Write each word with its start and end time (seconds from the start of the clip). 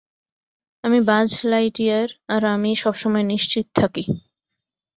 আমি 0.83 0.99
বায 1.01 1.23
লাইটইয়ার, 1.51 2.09
আর 2.33 2.41
আমি 2.55 2.71
সবসময় 2.83 3.25
নিশ্চিত 3.31 3.65
থাকি! 3.75 4.03